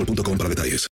[0.00, 0.86] boostmobile.com para detalles.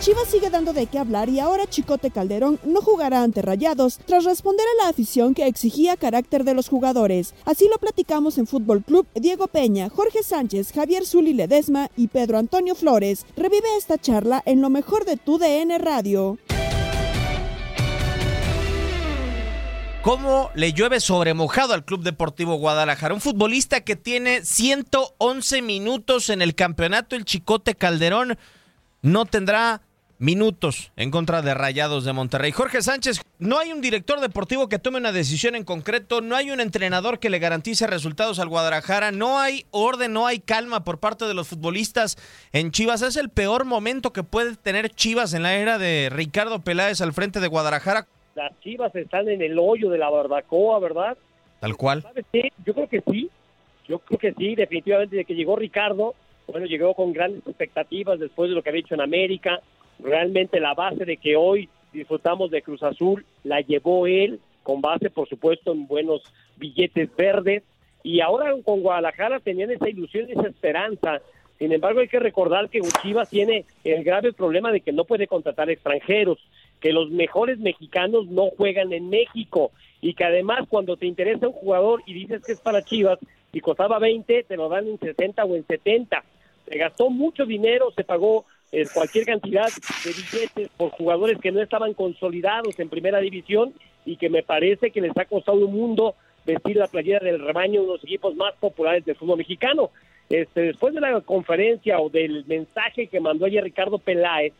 [0.00, 4.24] Chivas sigue dando de qué hablar y ahora Chicote Calderón no jugará ante Rayados tras
[4.24, 7.34] responder a la afición que exigía carácter de los jugadores.
[7.44, 12.38] Así lo platicamos en Fútbol Club Diego Peña, Jorge Sánchez, Javier Zuli Ledesma y Pedro
[12.38, 13.26] Antonio Flores.
[13.36, 16.38] Revive esta charla en lo mejor de tu DN Radio.
[20.02, 23.12] ¿Cómo le llueve sobre mojado al Club Deportivo Guadalajara?
[23.12, 28.38] Un futbolista que tiene 111 minutos en el campeonato, el Chicote Calderón,
[29.02, 29.82] no tendrá
[30.16, 32.50] minutos en contra de Rayados de Monterrey.
[32.50, 36.50] Jorge Sánchez, no hay un director deportivo que tome una decisión en concreto, no hay
[36.50, 40.98] un entrenador que le garantice resultados al Guadalajara, no hay orden, no hay calma por
[40.98, 42.16] parte de los futbolistas
[42.52, 43.02] en Chivas.
[43.02, 47.12] Es el peor momento que puede tener Chivas en la era de Ricardo Peláez al
[47.12, 48.06] frente de Guadalajara.
[48.40, 51.18] Las Chivas están en el hoyo de la barbacoa, ¿verdad?
[51.60, 52.00] Tal cual.
[52.00, 52.50] ¿Sabes qué?
[52.64, 53.28] Yo creo que sí.
[53.86, 56.14] Yo creo que sí, definitivamente, de que llegó Ricardo,
[56.46, 59.60] bueno, llegó con grandes expectativas después de lo que había hecho en América.
[59.98, 65.10] Realmente la base de que hoy disfrutamos de Cruz Azul la llevó él, con base,
[65.10, 66.22] por supuesto, en buenos
[66.56, 67.62] billetes verdes.
[68.02, 71.20] Y ahora con Guadalajara tenían esa ilusión y esa esperanza.
[71.58, 75.26] Sin embargo, hay que recordar que Chivas tiene el grave problema de que no puede
[75.26, 76.38] contratar extranjeros,
[76.80, 79.70] que los mejores mexicanos no juegan en México
[80.00, 83.18] y que además cuando te interesa un jugador y dices que es para Chivas
[83.52, 86.24] y costaba 20, te lo dan en 60 o en 70.
[86.66, 89.68] Se gastó mucho dinero, se pagó eh, cualquier cantidad
[90.04, 93.74] de billetes por jugadores que no estaban consolidados en primera división
[94.06, 96.14] y que me parece que les ha costado un mundo
[96.46, 99.90] vestir la playera del rebaño, de los equipos más populares del fútbol mexicano.
[100.28, 104.52] Este, después de la conferencia o del mensaje que mandó ayer Ricardo Peláez,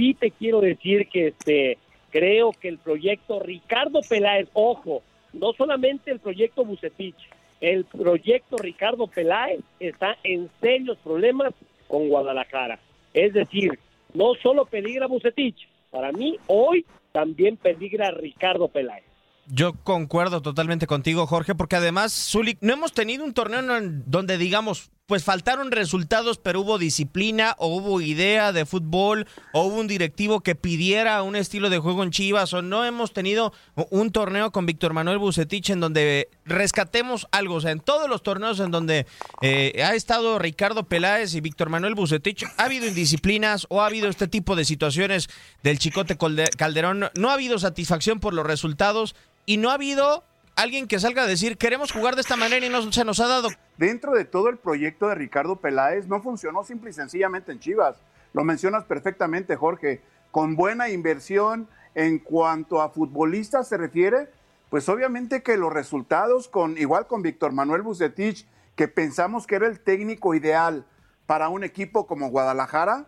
[0.00, 1.78] sí te quiero decir que este,
[2.10, 5.02] creo que el proyecto Ricardo Peláez, ojo,
[5.34, 7.16] no solamente el proyecto Bucetich,
[7.60, 11.52] el proyecto Ricardo Peláez está en serios problemas
[11.86, 12.80] con Guadalajara.
[13.12, 13.78] Es decir,
[14.14, 19.04] no solo peligra Bucetich, para mí hoy también peligra Ricardo Peláez.
[19.52, 23.60] Yo concuerdo totalmente contigo, Jorge, porque además, Zulik, no hemos tenido un torneo
[24.06, 29.80] donde digamos, pues faltaron resultados, pero hubo disciplina, o hubo idea de fútbol, o hubo
[29.80, 33.52] un directivo que pidiera un estilo de juego en Chivas, o no hemos tenido
[33.90, 37.56] un torneo con Víctor Manuel Bucetich en donde rescatemos algo.
[37.56, 39.04] O sea, en todos los torneos en donde
[39.42, 44.06] eh, ha estado Ricardo Peláez y Víctor Manuel Bucetich, ha habido indisciplinas o ha habido
[44.08, 45.28] este tipo de situaciones
[45.64, 46.16] del Chicote
[46.56, 47.10] Calderón.
[47.16, 50.22] No ha habido satisfacción por los resultados y no ha habido
[50.56, 53.26] alguien que salga a decir queremos jugar de esta manera y no se nos ha
[53.26, 53.48] dado.
[53.76, 57.96] Dentro de todo el proyecto de Ricardo Peláez no funcionó simple y sencillamente en Chivas.
[58.32, 60.02] Lo mencionas perfectamente, Jorge.
[60.30, 64.28] Con buena inversión en cuanto a futbolistas se refiere,
[64.68, 69.66] pues obviamente que los resultados, con igual con Víctor Manuel Bucetich, que pensamos que era
[69.66, 70.86] el técnico ideal
[71.26, 73.06] para un equipo como Guadalajara,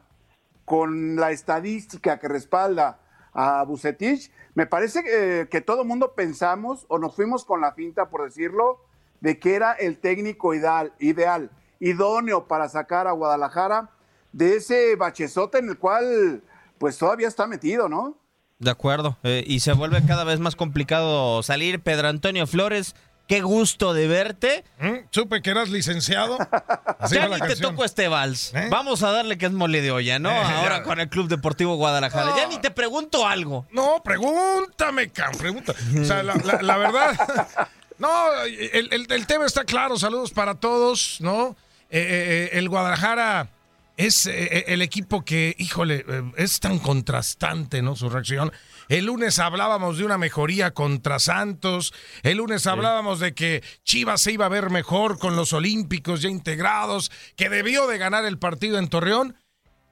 [0.64, 2.98] con la estadística que respalda
[3.32, 8.10] a Bucetich, me parece que, que todo mundo pensamos o nos fuimos con la finta,
[8.10, 8.80] por decirlo,
[9.20, 11.50] de que era el técnico ideal, ideal,
[11.80, 13.90] idóneo para sacar a Guadalajara
[14.32, 16.42] de ese bachezote en el cual
[16.78, 18.18] pues todavía está metido, ¿no?
[18.58, 21.80] De acuerdo, eh, y se vuelve cada vez más complicado salir.
[21.80, 22.94] Pedro Antonio Flores,
[23.28, 24.64] qué gusto de verte.
[24.80, 25.06] ¿Mm?
[25.10, 26.38] Supe que eras licenciado.
[26.98, 28.52] Así ya ni te toco este vals.
[28.54, 28.68] ¿Eh?
[28.70, 30.30] Vamos a darle que es mole de olla, ¿no?
[30.30, 30.82] Eh, Ahora ya.
[30.84, 32.34] con el Club Deportivo Guadalajara.
[32.36, 33.66] Ya ni te pregunto algo.
[33.72, 35.72] No, pregúntame, Cam, pregunta.
[36.00, 40.54] O sea, la, la- la verdad, no, el, el- el tema está claro, saludos para
[40.56, 41.56] todos, ¿no?
[41.90, 43.48] Eh, el Guadalajara
[43.96, 46.04] es el equipo que, híjole,
[46.36, 47.94] es tan contrastante, ¿no?
[47.94, 48.50] Su reacción.
[48.92, 54.32] El lunes hablábamos de una mejoría contra Santos, el lunes hablábamos de que Chivas se
[54.32, 58.78] iba a ver mejor con los Olímpicos ya integrados, que debió de ganar el partido
[58.78, 59.34] en Torreón.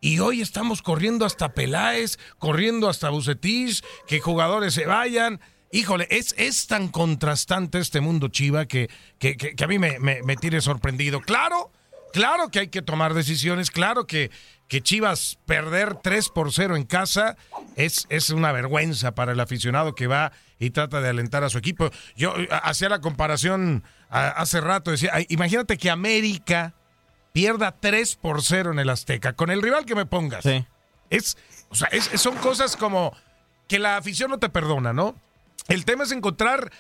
[0.03, 5.41] Y hoy estamos corriendo hasta Peláez, corriendo hasta Bucetich, que jugadores se vayan.
[5.73, 9.99] Híjole, es, es tan contrastante este mundo Chiva que, que, que- que a mí me,
[9.99, 11.23] me, me tiene sorprendido.
[11.23, 11.73] Claro,
[12.13, 14.31] claro que hay que tomar decisiones, claro que,
[14.71, 17.37] que Chivas perder 3 por 0 en casa
[17.77, 20.31] es, es una vergüenza para el aficionado que va
[20.61, 21.91] y trata de alentar a su equipo.
[22.17, 26.73] Yo eh, hacía la comparación hace rato, decía, imagínate que América
[27.33, 30.45] pierda 3 por 0 en el Azteca, con el rival que me pongas.
[30.45, 30.65] Sí.
[31.11, 31.37] Es,
[31.69, 33.13] o sea, es- son cosas como
[33.69, 35.17] que la afición no te perdona, ¿no?
[35.69, 36.71] El tema es encontrar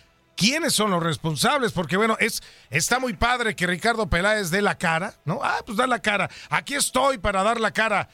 [0.40, 4.78] quiénes son los responsables, porque bueno, es, está muy padre que Ricardo Peláez dé la
[4.78, 5.40] cara, ¿no?
[5.42, 6.30] Ah, pues da la cara.
[6.48, 8.08] Aquí estoy para dar la cara.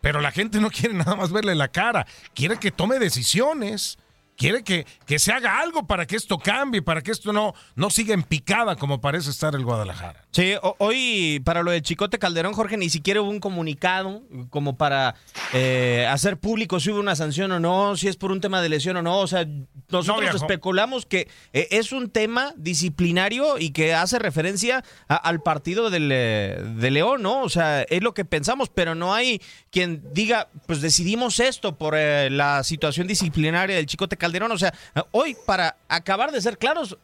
[0.00, 3.98] Pero la gente no quiere nada más verle la cara, quiere que tome decisiones.
[4.36, 7.90] Quiere que, que se haga algo para que esto cambie, para que esto no, no
[7.90, 10.24] siga en picada como parece estar el Guadalajara.
[10.32, 15.14] Sí, hoy para lo de Chicote Calderón, Jorge, ni siquiera hubo un comunicado como para
[15.52, 18.70] eh, hacer público si hubo una sanción o no, si es por un tema de
[18.70, 19.18] lesión o no.
[19.18, 19.44] O sea,
[19.90, 25.90] nosotros especulamos que eh, es un tema disciplinario y que hace referencia a- al partido
[25.90, 27.42] del, eh, de León, ¿no?
[27.42, 29.40] O sea, es lo que pensamos, pero no hay
[29.70, 34.52] quien diga, pues decidimos esto por eh, la situación disciplinaria del Chicote Calderón.
[34.52, 34.72] O sea,
[35.10, 36.96] hoy para acabar de ser claros,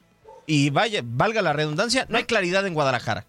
[0.47, 3.27] y vaya, valga la redundancia, no hay claridad en Guadalajara.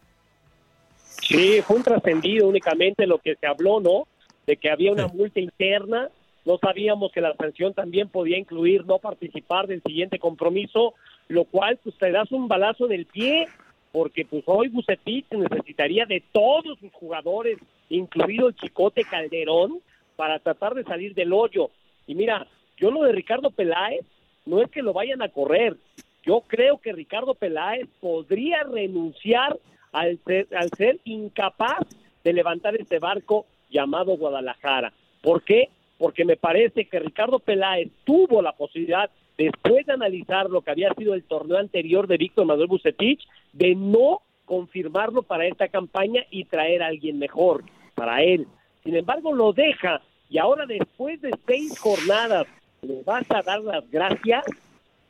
[1.22, 4.08] Sí, fue un trascendido únicamente lo que se habló, ¿no?
[4.48, 6.10] De que había una multa interna.
[6.46, 10.94] No sabíamos que la sanción también podía incluir no participar del siguiente compromiso,
[11.28, 13.48] lo cual pues te das un balazo en el pie,
[13.92, 17.58] porque pues hoy Bucetich necesitaría de todos sus jugadores,
[17.90, 19.82] incluido el Chicote Calderón,
[20.16, 21.70] para tratar de salir del hoyo.
[22.08, 22.48] Y mira,
[22.80, 24.06] yo lo de Ricardo Peláez
[24.46, 25.76] no es que lo vayan a correr.
[26.24, 29.58] Yo creo que Ricardo Peláez podría renunciar
[29.92, 31.86] al ser, al ser incapaz
[32.24, 34.94] de levantar este barco llamado Guadalajara.
[35.22, 35.70] ¿Por qué?
[35.98, 40.94] Porque me parece que Ricardo Peláez tuvo la posibilidad, después de analizar lo que había
[40.94, 46.46] sido el torneo anterior de Víctor Manuel Bucetich, de no confirmarlo para esta campaña y
[46.46, 47.64] traer a alguien mejor
[47.96, 48.48] para él.
[48.84, 52.48] Sin embargo, lo deja y ahora después de seis jornadas
[52.82, 54.46] le vas a dar las gracias.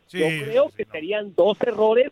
[0.09, 2.11] Yo creo que serían dos errores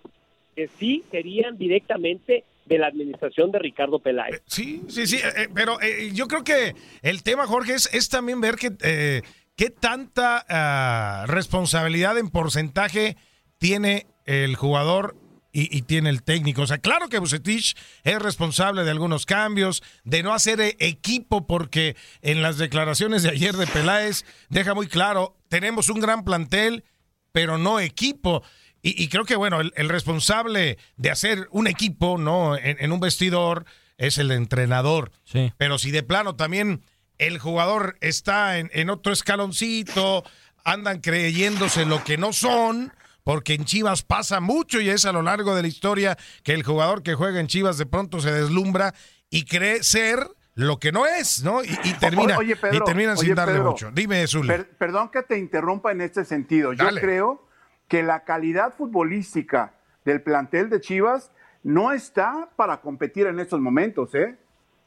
[0.55, 4.41] que sí serían directamente de la administración de Ricardo Peláez.
[4.45, 8.09] Sí, sí, sí, eh, eh, pero eh, yo creo que el tema, Jorge, es, es
[8.09, 9.21] también ver que, eh,
[9.55, 13.17] qué tanta ah, responsabilidad en porcentaje
[13.57, 15.15] tiene el jugador
[15.51, 16.61] y, y tiene el técnico.
[16.61, 21.47] O sea, claro que Bucetich es responsable de algunos cambios, de no hacer eh, equipo,
[21.47, 26.83] porque en las declaraciones de ayer de Peláez deja muy claro, tenemos un gran plantel,
[27.31, 28.43] pero no equipo.
[28.81, 32.55] Y, y creo que, bueno, el, el responsable de hacer un equipo, ¿no?
[32.55, 33.65] En, en un vestidor
[33.97, 35.11] es el entrenador.
[35.23, 35.51] Sí.
[35.57, 36.83] Pero si de plano también
[37.17, 40.23] el jugador está en, en otro escaloncito,
[40.63, 42.93] andan creyéndose lo que no son,
[43.27, 46.63] porque en Chivas pasa mucho y es a lo largo de la historia que el
[46.63, 48.93] jugador que juega en Chivas de pronto se deslumbra
[49.29, 51.61] y cree ser lo que no es, ¿no?
[51.61, 53.91] Y, y termina, Oye, Pedro, y terminan sin oye, darle Pedro, mucho.
[53.91, 54.47] Dime, Zuli.
[54.47, 56.71] Per- perdón que te interrumpa en este sentido.
[56.71, 57.01] Yo Dale.
[57.01, 57.45] creo
[57.89, 59.73] que la calidad futbolística
[60.05, 61.31] del plantel de Chivas
[61.63, 64.37] no está para competir en estos momentos, ¿eh?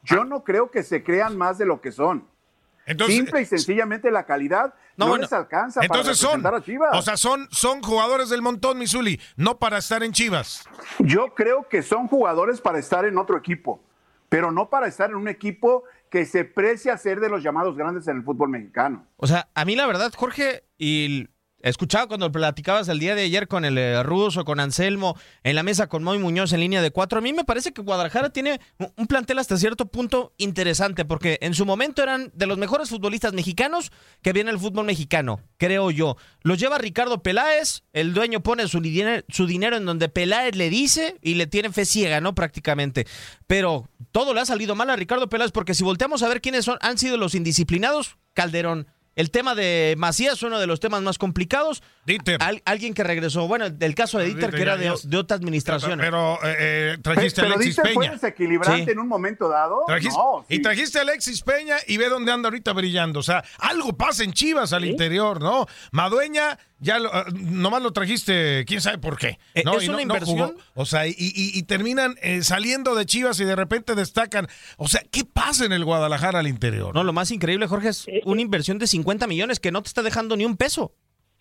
[0.01, 2.27] Yo no creo que se crean más de lo que son.
[2.91, 6.89] Entonces- Simple y sencillamente la calidad no, bueno, les alcanza Entonces para son, a Chivas.
[6.93, 10.65] o sea, son, son jugadores del montón, Misuli, no para estar en Chivas.
[10.99, 13.83] Yo creo que son jugadores para estar en otro equipo,
[14.29, 18.07] pero no para estar en un equipo que se precia ser de los llamados grandes
[18.07, 19.07] en el fútbol mexicano.
[19.17, 21.29] O sea, a mí la verdad, Jorge, y
[21.63, 25.63] escuchaba cuando platicabas el día de ayer con el eh, ruso, con Anselmo, en la
[25.63, 27.19] mesa con Moy Muñoz en línea de cuatro.
[27.19, 28.59] A mí me parece que Guadalajara tiene
[28.97, 33.33] un- plantel hasta cierto punto interesante, porque en su momento eran de los mejores futbolistas
[33.33, 33.91] mexicanos
[34.21, 36.17] que viene el fútbol mexicano, creo yo.
[36.43, 38.81] Los lleva Ricardo Peláez, el dueño pone su,
[39.29, 42.33] su dinero en donde Peláez le dice y le tiene fe ciega, ¿no?
[42.35, 43.05] Prácticamente.
[43.47, 46.65] Pero todo le ha salido mal a Ricardo Peláez, porque si volteamos a ver quiénes
[46.65, 48.87] son, han sido los indisciplinados, Calderón.
[49.15, 51.83] El tema de Macías es uno de los temas más complicados.
[52.39, 55.99] Al- alguien que regresó, bueno, del caso de Dieter, Dieter, que era de, otra administración.
[55.99, 58.13] Pero eh, eh, trajiste a Pero Alexis Dieter fue Peña.
[58.13, 58.91] desequilibrante Sí.
[58.91, 59.81] en un momento dado.
[59.87, 63.19] Trajiste- No, Y trajiste a Alexis Peña y ve dónde anda ahorita brillando.
[63.19, 65.65] O sea, algo pasa en Chivas al interior, ¿no?
[65.91, 69.37] Madueña, ya lo- ah, nomás lo trajiste, quién sabe por qué.
[69.53, 69.77] Eh, ¿no?
[69.77, 70.49] es Y no- una no inversión.
[70.49, 70.61] jugó.
[70.75, 74.47] o sea, y, y- y terminan eh, saliendo de Chivas y de repente destacan.
[74.77, 76.95] O sea, ¿qué pasa en el Guadalajara al interior?
[76.95, 80.01] No, lo más increíble, Jorge, es una inversión de 50 millones que no te está
[80.01, 80.93] dejando ni un peso.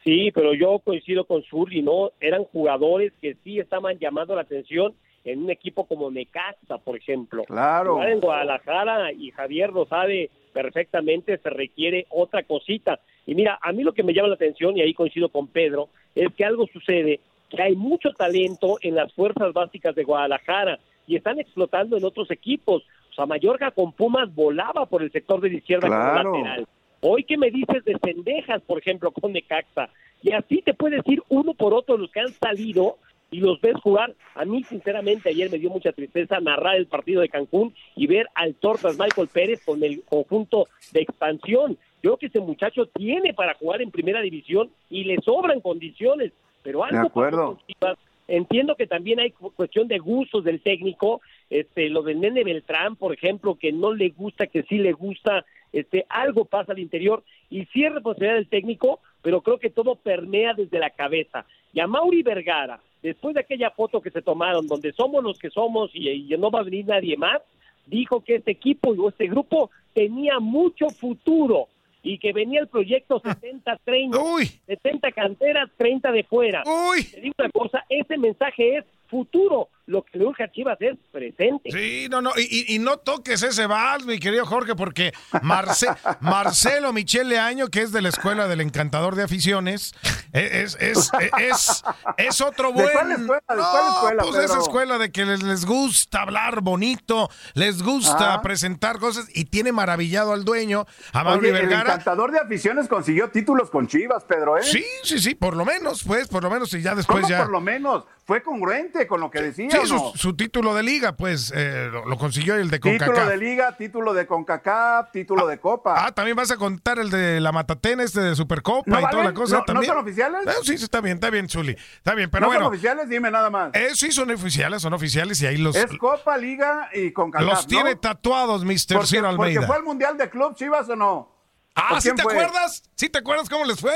[0.05, 2.13] Sí, pero yo coincido con Zurri, ¿no?
[2.21, 7.45] Eran jugadores que sí estaban llamando la atención en un equipo como Necaxa, por ejemplo.
[7.45, 7.95] Claro.
[7.95, 13.01] Jugar en Guadalajara, y Javier lo sabe perfectamente, se requiere otra cosita.
[13.27, 15.89] Y mira, a mí lo que me llama la atención, y ahí coincido con Pedro,
[16.15, 21.17] es que algo sucede, que hay mucho talento en las fuerzas básicas de Guadalajara y
[21.17, 22.85] están explotando en otros equipos.
[23.11, 26.31] O sea, Mayorga con Pumas volaba por el sector de la izquierda Claro.
[26.31, 26.67] como lateral.
[27.01, 29.89] Hoy que me dices de Cendejas, por ejemplo, con Necaxa,
[30.23, 32.99] y así te puedes ir uno por otro los que han salido
[33.31, 34.15] y los ves jugar.
[34.35, 38.27] A mí, sinceramente, ayer me dio mucha tristeza narrar el partido de Cancún y ver
[38.35, 41.79] al Tortas Michael Pérez con el conjunto de expansión.
[42.03, 46.33] Yo creo que ese muchacho tiene para jugar en primera división y le sobran condiciones,
[46.63, 47.59] pero algo De acuerdo.
[47.79, 47.99] pasó.
[48.29, 52.95] Entiendo que también hay cu- cuestión de gustos del técnico, este, lo del Nene Beltrán,
[52.95, 57.23] por ejemplo, que no le gusta, que sí le gusta, este, algo pasa al interior
[57.49, 61.45] y sí es responsabilidad del técnico, pero creo que todo permea desde la cabeza.
[61.73, 65.51] Y a Mauri Vergara, después de aquella foto que se tomaron, donde somos los que
[65.51, 67.41] somos y, y no va a venir nadie más,
[67.87, 71.69] dijo que este equipo o este grupo tenía mucho futuro
[72.03, 76.63] y que venía el proyecto 70-30, 70 canteras, 30 de fuera.
[77.03, 80.97] Te digo una cosa, ese mensaje es futuro, lo que le urge a Chivas es
[81.11, 81.71] presente.
[81.71, 85.95] Sí, no, no, y, y- y no toques ese vals, mi querido Jorge, porque Marce-
[86.21, 89.93] Marcelo Michele Año, que es de la escuela del encantador de aficiones,
[90.33, 91.83] es, es, es, es,
[92.17, 92.93] es otro ¿De buen.
[92.93, 93.43] cuál escuela?
[93.49, 97.83] ¿De No, cuál escuela, pues esa escuela de que les, les gusta hablar bonito, les
[97.83, 98.43] gusta Ajá.
[98.43, 101.91] presentar cosas y tiene maravillado al dueño, a Mauri Oye, el Vergara.
[101.95, 104.63] encantador de aficiones consiguió títulos con Chivas, Pedro, ¿eh?
[104.63, 107.39] Sí, sí, sí, por lo menos, pues, por lo menos, y ya después ¿Cómo ya.
[107.43, 108.05] por lo menos?
[108.25, 110.13] Fue congruente con lo que decía, Sí, ¿o no?
[110.13, 113.29] su, su título de liga, pues, eh, lo, lo consiguió el de Título CONCACAF.
[113.29, 116.07] de liga, título de CONCACAF, título de Copa.
[116.07, 119.25] Ah, también vas a contar el de la Matatena, este de Supercopa ¿No y toda
[119.25, 119.93] la cosa ¿No- no también.
[119.93, 120.47] son oficiales?
[120.47, 121.77] Eh, sí, sí, está bien, está bien, Zuli.
[121.97, 122.65] Está bien, pero ¿No bueno.
[122.65, 123.09] son oficiales?
[123.09, 123.71] Dime nada más.
[123.75, 127.67] Eh, sí, son oficiales, son oficiales y ahí los, es Copa, Liga y CONCACAF, los
[127.67, 127.99] tiene ¿no?
[128.01, 128.71] tatuados, Mr.
[128.95, 129.67] Porque, Ciro porque Almeida.
[129.67, 131.37] fue al Mundial de Club Chivas o no.
[131.75, 132.33] Ah, ¿O ¿sí te fue?
[132.33, 132.83] acuerdas?
[132.97, 133.95] ¿Sí te acuerdas cómo les fue?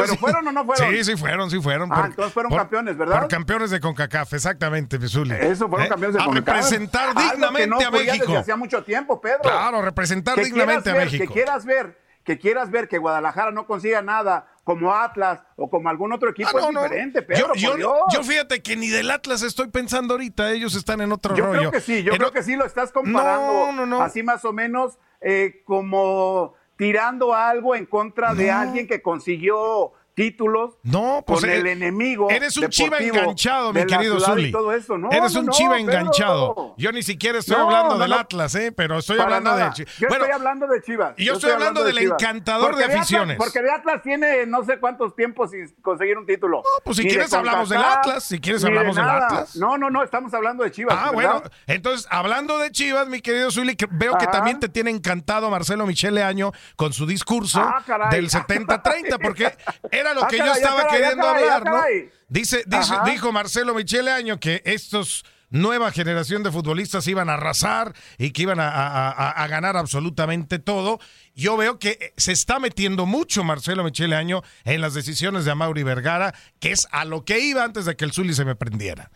[0.00, 0.90] ¿Pero sí- fueron o no fueron?
[0.90, 1.92] Sí, sí fueron, sí fueron.
[1.92, 3.20] Ah, entonces fueron campeones, ¿verdad?
[3.20, 5.34] Por campeones de CONCACAF, exactamente, Zuli.
[5.38, 6.54] Eso fueron Eh, campeones de A CONCACAF.
[6.56, 8.24] representar dignamente no a México.
[8.26, 9.40] Desde hacía mucho tiempo, Pedro.
[9.42, 11.24] Claro, representar Que dignamente a México.
[11.26, 15.88] Que quieras ver, que quieras ver que Guadalajara no consiga nada como Atlas o como
[15.90, 16.82] algún otro equipo Ah, no, es no.
[16.84, 17.98] diferente, Pedro, yo, yo- por Dios.
[18.12, 21.58] yo fíjate que ni del Atlas estoy pensando ahorita, ellos están en otro Yo rollo.
[21.58, 24.00] creo que sí, yo En creo o- que sí lo estás comparando No, no, no.
[24.02, 30.74] así más o menos eh, como tirando algo en contra de alguien que consiguió títulos
[30.82, 32.28] No, pues con eh, el enemigo.
[32.30, 34.52] Eres un chiva enganchado, mi querido Zuli.
[34.52, 34.98] todo eso.
[34.98, 35.80] No, Eres un no, chiva Pedro.
[35.90, 36.74] enganchado.
[36.76, 38.12] Yo ni siquiera estoy hablando del.
[38.12, 38.72] Atlas, ¿eh?
[38.72, 39.70] pero estoy hablando nada.
[39.76, 39.84] de.
[39.84, 41.14] Yo Bueno, estoy hablando de Chivas.
[41.16, 43.36] y yo estoy hablando del encantador de Atlas- aficiones.
[43.38, 46.58] porque de Atlas tiene no sé cuántos tiempos sin conseguir un título.
[46.58, 49.56] No, pues si quieres hablamos del Atlas, si quieres hablamos del Atlas.
[49.56, 50.94] No, no, no, estamos hablando de Chivas.
[50.98, 51.14] Ah, ¿verdad?
[51.14, 55.48] bueno, entonces, hablando de Chivas, mi querido Zuli, que veo que también te tiene encantado
[55.50, 59.54] Marcelo Michele Año con su discurso Ah, del 70-30, porque
[60.02, 61.80] era lo Ah, que yo estaba queriendo hablar, ¿no?
[62.28, 62.64] Dice,
[63.06, 68.40] dijo Marcelo Michele Año que estos nueva generación de futbolistas iban a arrasar y que
[68.42, 70.98] iban a, a- a- a ganar absolutamente todo.
[71.34, 75.82] Yo veo que se está metiendo mucho Marcelo Michele Año en las decisiones de Amaury
[75.82, 79.10] Vergara, que es a lo que iba antes de que el Zuli se me prendiera.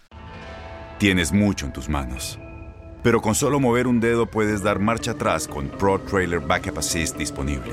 [0.99, 2.39] Tienes mucho en tus manos.
[3.03, 7.17] Pero con solo mover un dedo puedes dar marcha atrás con Pro Trailer Backup Assist
[7.17, 7.73] disponible.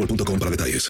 [0.01, 0.89] boostmobile.com para detalles.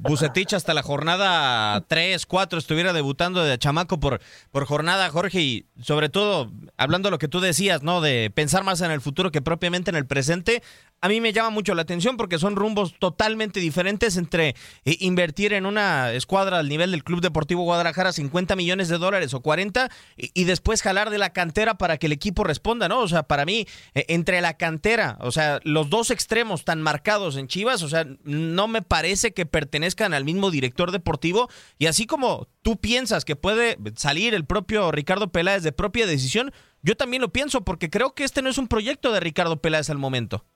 [0.00, 5.66] Bucetich hasta la jornada 3, 4 estuviera debutando de chamaco por, por jornada, Jorge, y
[5.80, 8.02] sobre todo, hablando de lo que tú decías, ¿no?
[8.02, 10.62] De pensar más en el futuro que propiamente en el presente,
[11.04, 14.54] a mí me llama mucho la atención porque son rumbos totalmente diferentes entre
[14.86, 19.34] eh, invertir en una escuadra al nivel del Club Deportivo Guadalajara 50 millones de dólares
[19.34, 23.00] o 40 y, y después jalar de la cantera para que el equipo responda, ¿no?
[23.00, 27.36] O sea, para mí, eh, entre la cantera, o sea, los dos extremos tan marcados
[27.36, 32.06] en Chivas, o sea, no me parece que pertenezcan al mismo director deportivo y así
[32.06, 37.20] como tú piensas que puede salir el propio Ricardo Peláez de propia decisión, yo también
[37.20, 40.46] lo pienso porque creo que este no es un proyecto de Ricardo Peláez al momento.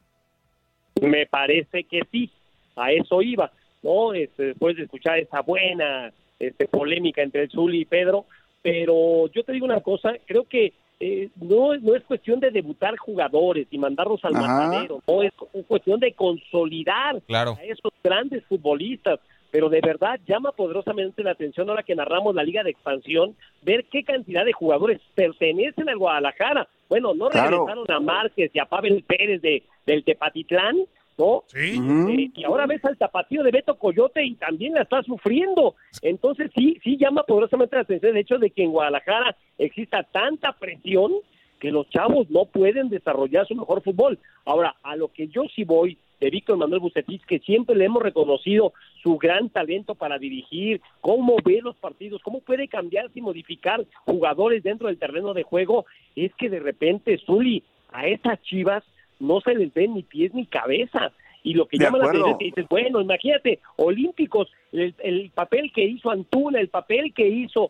[1.03, 2.31] Me parece que sí,
[2.77, 3.51] a eso iba,
[3.83, 4.13] ¿no?
[4.15, 8.27] Este, después de escuchar esa buena este, polémica entre el Zuli y Pedro,
[8.63, 12.97] pero yo te digo una cosa, creo que eh, no, no es cuestión de debutar
[12.97, 14.49] jugadores y mandarlos al Ajá.
[14.49, 15.33] matadero, no es
[15.67, 17.57] cuestión de consolidar Claro.
[17.59, 22.43] a esos grandes futbolistas, pero de verdad llama poderosamente la atención ahora que narramos la
[22.43, 26.69] Liga de Expansión, ver qué cantidad de jugadores pertenecen al Guadalajara.
[26.89, 27.67] Bueno, no Claro.
[27.67, 30.77] regresaron a Márquez y a Pavel Pérez de, del Tepatitlán,
[31.17, 31.43] ¿no?
[31.47, 31.79] Sí.
[31.79, 35.75] Eh, y ahora ves al tapatío de Beto Coyote y también la está sufriendo.
[36.03, 40.53] Entonces sí, sí llama poderosamente la atención el hecho de que en Guadalajara exista tanta
[40.53, 41.13] presión
[41.59, 44.19] que los chavos no pueden desarrollar su mejor fútbol.
[44.45, 48.03] Ahora, a lo que yo sí voy de Víctor Manuel Bucetich, que siempre le hemos
[48.03, 48.73] reconocido
[49.03, 54.63] su gran talento para dirigir, cómo ve los partidos, cómo puede cambiar y modificar jugadores
[54.63, 58.85] dentro del terreno de juego, es que de repente, Zuli, a estas chivas
[59.21, 61.13] no se les ven ni pies ni cabeza.
[61.45, 65.31] Y lo que De llama la atención es que dices, bueno, imagínate, Olímpicos, el, el
[65.31, 67.69] papel que hizo Antuna, el papel que hizo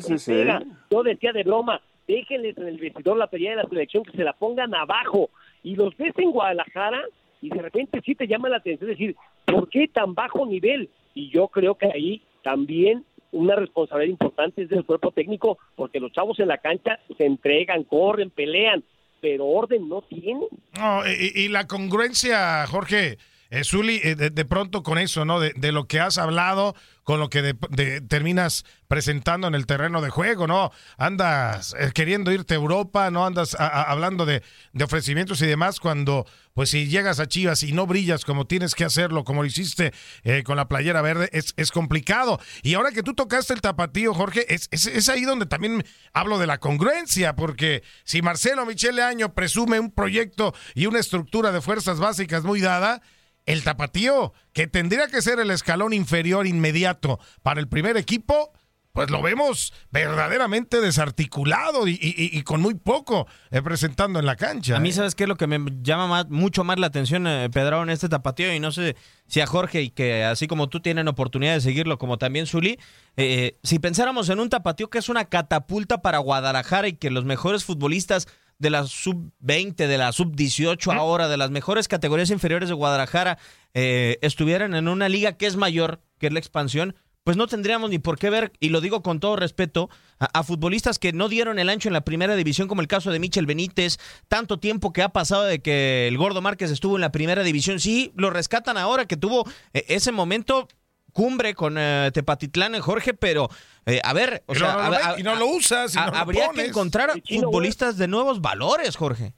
[0.00, 0.42] sí, sí.
[0.90, 4.24] Yo decía de broma, déjenles en el vestidor la pelea de la selección, que se
[4.24, 5.30] la pongan abajo.
[5.62, 7.02] Y los ves en Guadalajara
[7.40, 10.90] y de repente sí te llama la atención decir, ¿por qué tan bajo nivel?
[11.14, 16.12] Y yo creo que ahí también una responsabilidad importante es del cuerpo técnico, porque los
[16.12, 18.82] chavos en la cancha se entregan, corren, pelean,
[19.20, 20.48] pero orden no tienen.
[20.78, 23.18] No, y, y la congruencia, Jorge,
[23.50, 25.40] eh, Zuli, eh, de, pronto con eso, ¿no?
[25.40, 30.00] De, de lo que has hablado con lo que de- terminas presentando en el terreno
[30.00, 30.70] de juego, ¿no?
[30.96, 33.26] Andas eh, queriendo irte a Europa, ¿no?
[33.26, 34.42] Andas hablando de,
[34.80, 38.84] ofrecimientos y demás cuando, pues si llegas a Chivas y no brillas como tienes que
[38.84, 42.38] hacerlo, como lo hiciste eh, con la playera verde, es, es complicado.
[42.62, 46.38] Y ahora que tú tocaste el tapatío, Jorge, es, es, es ahí donde también hablo
[46.38, 51.60] de la congruencia, porque si Marcelo Michele Año presume un proyecto y una estructura de
[51.60, 53.02] fuerzas básicas muy dada,
[53.46, 58.52] el tapatío, que tendría que ser el escalón inferior inmediato para el primer equipo,
[58.92, 64.34] pues lo vemos verdaderamente desarticulado y, y- y con muy poco eh, presentando en la
[64.34, 64.76] cancha.
[64.76, 64.92] A mí, ¿eh?
[64.92, 67.90] ¿sabes qué es lo que me llama más- mucho más la atención, eh, Pedro, en
[67.90, 68.52] este tapatío?
[68.52, 68.96] Y no sé
[69.28, 72.80] si a Jorge, y que así como tú tienen oportunidad de seguirlo, como también Zuli,
[73.16, 77.24] eh, si pensáramos en un tapatío que es una catapulta para Guadalajara y que los
[77.24, 78.26] mejores futbolistas
[78.60, 83.38] de la sub-20, de la sub-18 ahora, de las mejores categorías inferiores de Guadalajara,
[83.74, 86.94] eh, estuvieran en una liga que es mayor, que es la expansión,
[87.24, 90.42] pues no tendríamos ni por qué ver, y lo digo con todo respeto, a, a
[90.42, 93.46] futbolistas que no dieron el ancho en la primera división, como el caso de Michel
[93.46, 97.42] Benítez, tanto tiempo que ha pasado de que el Gordo Márquez estuvo en la primera
[97.42, 100.68] división, sí, lo rescatan ahora que tuvo eh, ese momento
[101.12, 103.48] cumbre con eh, Tepatitlán en Jorge, pero
[103.90, 105.46] eh, a ver, o Y sea, no, no a- lo a- ven, y no lo
[105.46, 109.32] usas, y a- no lo habría que encontrar futbolistas de nuevos valores, Jorge.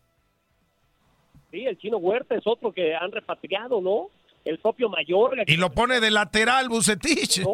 [1.51, 4.09] Sí, el chino Huerta es otro que han repatriado, ¿no?
[4.45, 5.45] El propio Mayorga.
[5.47, 7.41] Y lo pone de lateral Bucetich.
[7.43, 7.53] ¿no?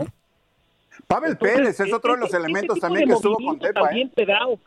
[1.06, 3.80] Pavel Entonces, Pérez es otro de los ese elementos también que estuvo con Tepa.
[3.80, 3.84] ¿eh?
[3.84, 4.58] También, Pedrao,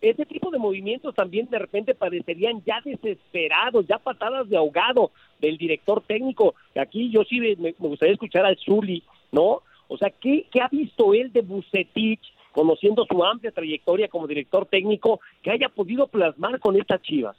[0.00, 5.58] ese tipo de movimientos también de repente parecerían ya desesperados, ya patadas de ahogado del
[5.58, 6.54] director técnico.
[6.80, 9.62] Aquí yo sí me, me gustaría escuchar al Zuli, ¿no?
[9.88, 12.20] O sea, ¿qué, ¿qué ha visto él de Bucetich,
[12.52, 17.36] conociendo su amplia trayectoria como director técnico, que haya podido plasmar con estas chivas?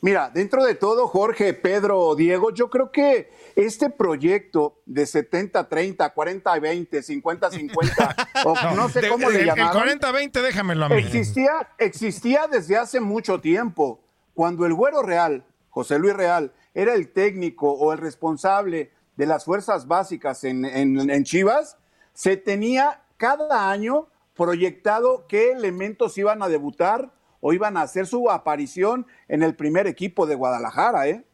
[0.00, 6.88] Mira, dentro de todo, Jorge, Pedro, Diego, yo creo que este proyecto de 70-30, 40-20,
[6.90, 9.88] 50-50, o no, sé cómo le llamaron.
[9.88, 10.96] El 40-20, déjamelo a mí.
[10.96, 14.00] Existía, existía desde hace mucho tiempo.
[14.34, 19.44] Cuando el Güero Real, José Luis Real, era el técnico o el responsable de las
[19.44, 21.76] fuerzas básicas en, en Chivas,
[22.14, 28.30] se tenía cada año proyectado qué elementos iban a debutar o iban a hacer su
[28.30, 31.08] aparición en el primer equipo de Guadalajara.
[31.08, 31.24] ¿eh?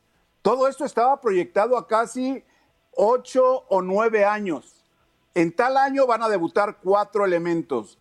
[0.42, 2.42] Todo esto estaba proyectado a casi
[2.92, 4.84] ocho o nueve años.
[5.34, 7.98] En tal año van a debutar cuatro elementos.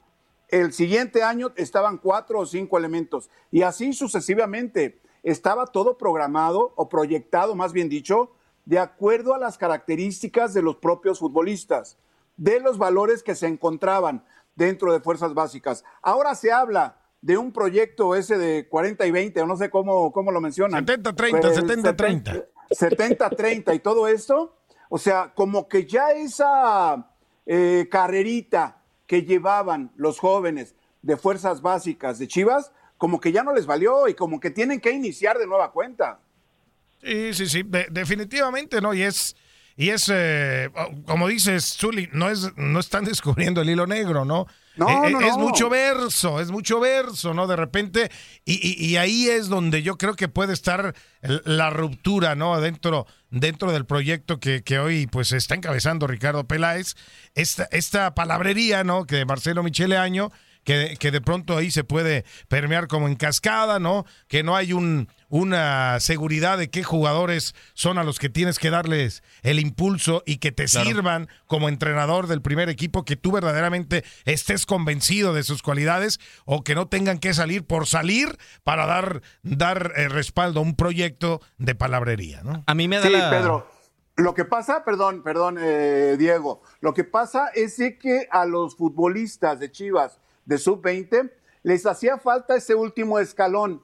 [0.47, 3.29] El siguiente año estaban cuatro o cinco elementos.
[3.51, 5.01] Y así sucesivamente.
[5.23, 8.31] Estaba todo programado o proyectado, más bien dicho,
[8.67, 11.97] de acuerdo a las características de los propios futbolistas,
[12.35, 14.25] de los valores que se encontraban
[14.57, 15.85] dentro de fuerzas básicas.
[16.01, 20.11] Ahora se habla de un proyecto ese de 40 y 20, o no sé cómo,
[20.11, 20.85] cómo lo mencionan.
[20.85, 22.45] 70-30, 70-30.
[22.69, 24.57] 70-30 y todo esto.
[24.89, 27.09] O sea, como que ya esa
[27.45, 33.53] eh, carrerita que llevaban los jóvenes de fuerzas básicas de Chivas, como que ya no
[33.53, 36.19] les valió y como que tienen que iniciar de nueva cuenta.
[37.01, 38.93] Sí, sí, sí, definitivamente, ¿no?
[38.93, 39.35] Y es,
[39.75, 40.69] y es eh,
[41.05, 44.47] como dices, Zuli, no, es, no están descubriendo el hilo negro, ¿no?
[44.75, 45.39] No, eh, no, es no.
[45.39, 47.47] mucho verso, es mucho verso, ¿no?
[47.47, 48.11] De repente,
[48.45, 52.61] y, y, ahí es donde yo creo que puede estar la ruptura, ¿no?
[52.61, 56.95] Dentro, dentro del proyecto que, que hoy pues está encabezando Ricardo Peláez,
[57.33, 59.05] esta, esta palabrería, ¿no?
[59.05, 60.31] Que Marcelo Michele Año,
[60.67, 64.05] que, que de pronto ahí se puede permear como en cascada, ¿no?
[64.27, 68.69] Que no hay un, una seguridad de qué jugadores son a los que tienes que
[68.69, 70.85] darles el impulso y que te claro.
[70.85, 76.65] sirvan como entrenador del primer equipo, que tú verdaderamente estés convencido de sus cualidades o
[76.65, 81.39] que no tengan que salir por salir para dar, dar eh, respaldo a un proyecto
[81.57, 82.65] de palabrería, ¿no?
[82.67, 83.29] A mí me da sí, la...
[83.29, 83.71] Pedro.
[84.17, 89.61] Lo que pasa, perdón, perdón, eh, Diego, lo que pasa es que a los futbolistas
[89.61, 91.31] de Chivas de sub-20
[91.61, 93.83] les hacía falta ese último escalón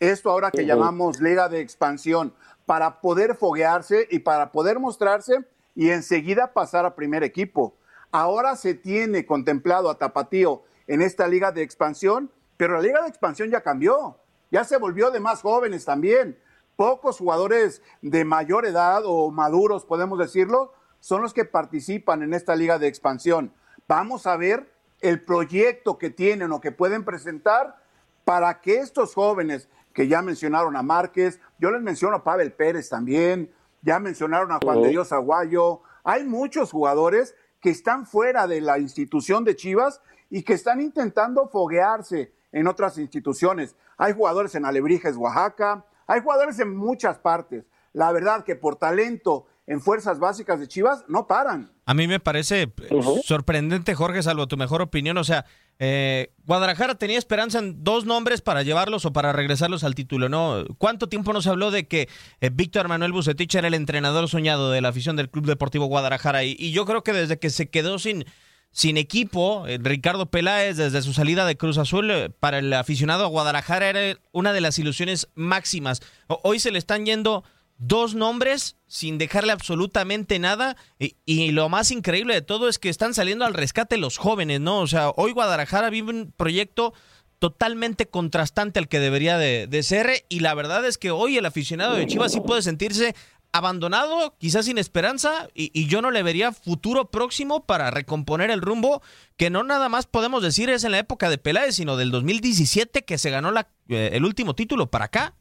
[0.00, 0.68] esto ahora que uh -huh.
[0.68, 2.34] llamamos liga de expansión,
[2.66, 7.74] para poder foguearse y para poder mostrarse y enseguida pasar a primer equipo.
[8.10, 13.08] Ahora se tiene contemplado a Tapatío en esta liga de expansión, pero la liga de
[13.08, 14.18] expansión ya cambió,
[14.50, 16.38] ya se volvió de más jóvenes también.
[16.76, 22.56] Pocos jugadores de mayor edad o maduros, podemos decirlo, son los que participan en esta
[22.56, 23.52] liga de expansión.
[23.86, 24.75] Vamos a ver
[25.08, 27.76] el proyecto que tienen o que pueden presentar
[28.24, 32.88] para que estos jóvenes que ya mencionaron a Márquez, yo les menciono a Pavel Pérez
[32.88, 38.60] también, ya mencionaron a Juan de Dios Aguayo, hay muchos jugadores que están fuera de
[38.60, 43.76] la institución de Chivas y que están intentando foguearse en otras instituciones.
[43.96, 47.64] Hay jugadores en Alebrijes, Oaxaca, hay jugadores en muchas partes.
[47.92, 51.72] La verdad que por talento en fuerzas básicas de Chivas no paran.
[51.86, 53.22] A mí me parece uh -huh.
[53.24, 55.18] sorprendente, Jorge, salvo tu mejor opinión.
[55.18, 55.44] O sea,
[55.78, 60.64] eh, Guadalajara tenía esperanza en dos nombres para llevarlos o para regresarlos al título, ¿no?
[60.78, 62.08] ¿Cuánto tiempo nos habló de que
[62.40, 66.44] eh, Víctor Manuel Bucetich era el entrenador soñado de la afición del Club Deportivo Guadalajara?
[66.44, 68.24] Y, y yo creo que desde que se quedó sin,
[68.70, 73.24] sin equipo, eh, Ricardo Peláez, desde su salida de Cruz Azul, eh, para el aficionado
[73.24, 76.00] a Guadalajara era una de las ilusiones máximas.
[76.28, 77.42] O, hoy se le están yendo
[77.78, 83.14] dos nombres sin dejarle absolutamente nada y, lo más increíble de todo es que están
[83.14, 84.80] saliendo al rescate los jóvenes, ¿no?
[84.80, 86.94] O sea, hoy Guadalajara vive un proyecto
[87.38, 91.94] totalmente contrastante al que debería de, ser y la verdad es que hoy el aficionado
[91.94, 93.14] de Chivas sí puede sentirse
[93.52, 99.02] abandonado, quizás sin esperanza, y, yo no le vería futuro próximo para recomponer el rumbo,
[99.36, 103.04] que no nada más podemos decir es en la época de Peláez, sino del 2017
[103.04, 103.52] que se ganó
[103.88, 105.34] eh, el último título para acá.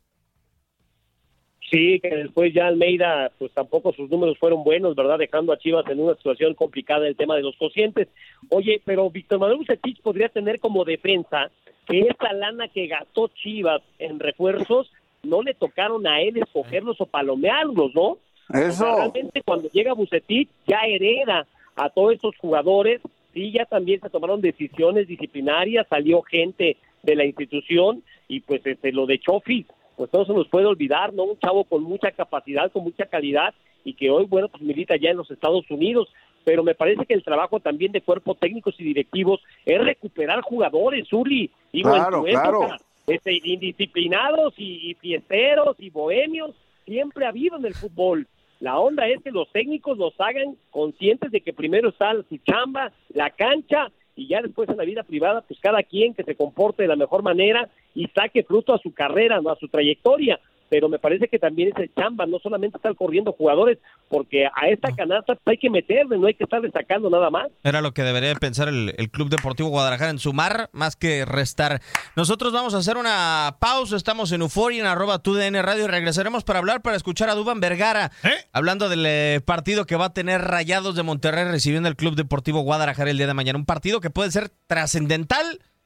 [1.75, 5.19] Sí, que después ya Almeida, pues tampoco sus números fueron buenos, ¿verdad?
[5.19, 8.07] Dejando a Chivas en una situación complicada el tema de los cocientes.
[8.49, 11.51] Oye, pero Víctor Manuel Bucetich podría tener como defensa
[11.85, 14.89] que esta lana que gastó Chivas en refuerzos
[15.23, 18.19] no le tocaron a él escogerlos o palomearlos, ¿no?
[18.53, 18.69] Eso.
[18.69, 23.01] O sea, realmente cuando llega Bucetich ya hereda a todos estos jugadores,
[23.33, 28.93] sí, ya también se tomaron decisiones disciplinarias, salió gente de la institución y pues este
[28.93, 31.23] lo de Chofis pues no se nos puede olvidar, ¿no?
[31.23, 33.53] Un chavo con mucha capacidad, con mucha calidad
[33.83, 36.09] y que hoy, bueno, pues milita ya en los Estados Unidos,
[36.43, 41.11] pero me parece que el trabajo también de cuerpos técnicos y directivos es recuperar jugadores,
[41.13, 42.67] Uli, digo, claro, en tu claro.
[43.07, 46.55] este, indisciplinados y, y fiesteros y bohemios,
[46.85, 48.27] siempre ha habido en el fútbol.
[48.59, 52.91] La onda es que los técnicos los hagan conscientes de que primero está su chamba,
[53.13, 56.83] la cancha, y ya después en la vida privada, pues cada quien que se comporte
[56.83, 59.49] de la mejor manera y saque fruto a su carrera, ¿no?
[59.49, 60.39] a su trayectoria.
[60.69, 63.77] Pero me parece que también es el chamba, no solamente estar corriendo jugadores,
[64.09, 67.47] porque a esta canasta pues, hay que meterle, no hay que estar destacando nada más.
[67.63, 71.81] Era lo que debería pensar el, el, Club Deportivo Guadalajara en sumar más que restar.
[72.15, 76.43] Nosotros vamos a hacer una pausa, estamos en Euforia, en arroba TUDN Radio, y regresaremos
[76.43, 78.29] para hablar, para escuchar a Duban Vergara, ¿Eh?
[78.51, 82.61] hablando del eh, partido que va a tener Rayados de Monterrey recibiendo el Club Deportivo
[82.61, 83.59] Guadalajara el día de mañana.
[83.59, 85.59] Un partido que puede ser trascendental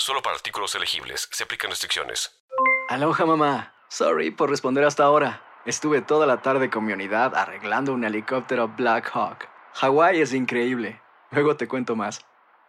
[0.00, 1.28] Solo para artículos elegibles.
[1.32, 2.30] Se aplican restricciones.
[2.88, 3.74] Aloha mamá.
[3.88, 5.42] Sorry por responder hasta ahora.
[5.64, 9.48] Estuve toda la tarde con mi unidad arreglando un helicóptero Black Hawk.
[9.74, 11.00] Hawái es increíble.
[11.30, 12.20] Luego te cuento más.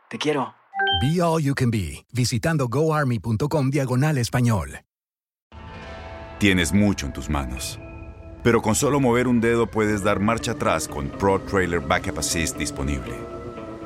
[0.10, 0.56] Te quiero.
[1.02, 4.80] Be All You Can Be, visitando goarmy.com diagonal español.
[6.40, 7.80] Tienes mucho en tus manos.
[8.44, 12.58] Pero con solo mover un dedo puedes dar marcha atrás con Pro Trailer Backup Assist
[12.58, 13.37] disponible.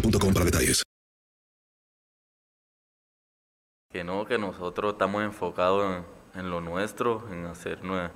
[0.00, 0.82] boostmobile.com para detalles.
[3.92, 5.84] Que no, que nosotros estamos enfocados
[6.34, 8.10] en, en lo nuestro, en hacer nue-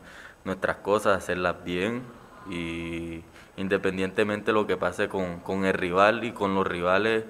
[0.44, 2.02] nuestras cosas, hacerlas bien
[2.50, 3.22] y
[3.56, 7.24] independientemente de lo que pase con, con el rival y con los rivales,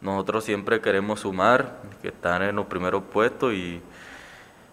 [0.00, 3.80] nosotros siempre queremos sumar, que están en los primeros puestos y,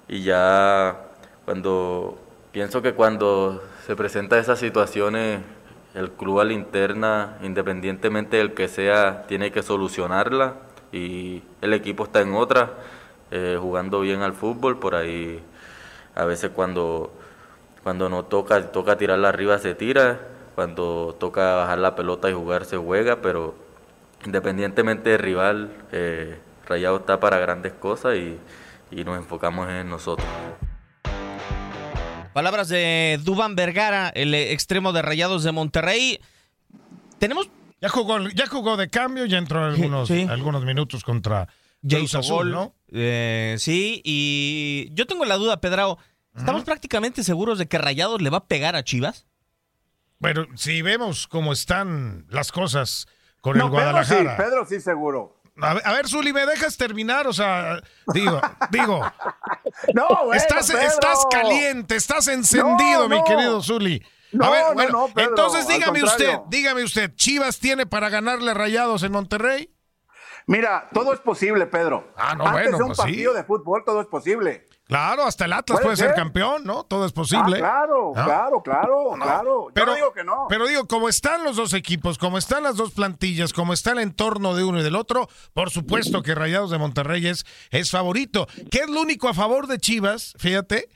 [0.08, 1.10] y ya
[1.46, 2.20] cuando
[2.52, 5.42] pienso que cuando se presentan esas situaciones
[5.94, 10.56] el club a la interna, independientemente del que sea, tiene que solucionarla
[10.92, 12.74] y el equipo está en otra,
[13.32, 15.42] eh, jugando bien al fútbol, por ahí
[16.16, 17.12] a veces cuando,
[17.84, 20.20] cuando no toca, toca tirarla arriba se tira,
[20.56, 23.56] cuando toca bajar la pelota y jugar se juega, pero
[24.26, 28.40] independientemente del rival, eh, Rayado está para grandes cosas y,
[28.92, 30.28] y nos enfocamos en nosotros.
[32.34, 36.20] Palabras de Duban Vergara, el extremo de Rayados de Monterrey.
[37.20, 37.50] Tenemos.
[37.82, 40.26] Ya jugó, ya jugó de cambio, ya entró algunos, Sí.
[40.30, 41.50] algunos minutos contra
[41.88, 42.74] Cruz Azul, ¿no?
[42.94, 45.98] eh, sí, y yo tengo la duda, Pedrao.
[46.36, 49.26] ¿Estamos prácticamente seguros de que Rayados le va a pegar a Chivas?
[50.20, 53.06] Bueno, si vemos cómo están las cosas
[53.42, 54.38] con No, el Pedro sí, Guadalajara.
[54.38, 55.43] Pedro sí seguro.
[55.62, 57.28] A ver, a ver, Zuli, ¿me dejas terminar?
[57.28, 57.82] O sea,
[58.14, 59.02] digo, digo.
[59.94, 60.82] No, bueno, estás, Pedro.
[60.82, 63.24] estás caliente, estás encendido, No, mi no.
[63.26, 64.02] querido Zuli.
[64.32, 68.10] No, a ver, no, bueno, no, Pedro, entonces dígame usted, dígame usted, ¿Chivas tiene para
[68.10, 69.70] ganarle a Rayados en Monterrey?
[70.48, 72.12] Mira, todo es posible, Pedro.
[72.16, 73.04] Ah, no, Antes bueno, de un pues sí.
[73.04, 74.66] partido de fútbol, todo es posible.
[74.94, 76.16] Claro, hasta el Atlas Puede puede ser ser.
[76.16, 76.84] campeón, ¿no?
[76.84, 77.56] Todo es posible.
[77.58, 78.24] Ah, claro, ¿No?
[78.26, 79.68] claro, claro, claro.
[79.70, 80.46] Yo Pero- digo que no.
[80.50, 83.98] Pero digo, como están los dos equipos, como están las dos plantillas, como está el
[84.00, 88.48] entorno de uno y del otro, por supuesto que Rayados de Monterrey es, es favorito.
[88.70, 90.36] ¿Qué es lo único a favor de Chivas?
[90.38, 90.90] Fíjate,